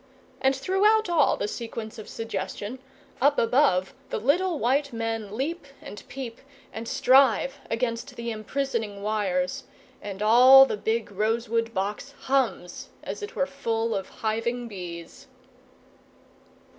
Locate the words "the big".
10.65-11.11